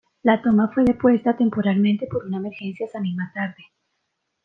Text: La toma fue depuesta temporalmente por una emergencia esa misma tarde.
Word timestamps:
La 0.23 0.41
toma 0.41 0.67
fue 0.73 0.83
depuesta 0.83 1.37
temporalmente 1.37 2.07
por 2.07 2.25
una 2.25 2.37
emergencia 2.37 2.87
esa 2.87 2.99
misma 2.99 3.31
tarde. 3.35 3.63